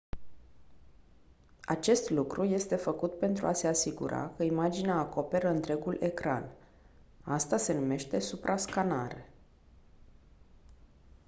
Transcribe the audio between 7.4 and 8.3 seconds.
se numește